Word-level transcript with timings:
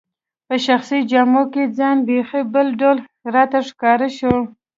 په 0.47 0.55
شخصي 0.65 0.99
جامو 1.11 1.43
کي 1.53 1.63
ځان 1.77 1.97
بیخي 2.07 2.41
بل 2.53 2.67
ډول 2.81 2.97
راته 3.35 3.57
ښکاره 3.67 4.09
شو. 4.17 4.35